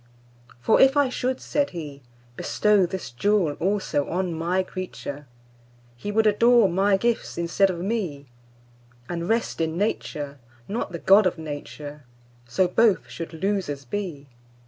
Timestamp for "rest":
9.29-9.61